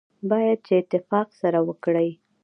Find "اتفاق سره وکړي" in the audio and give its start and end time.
0.81-2.09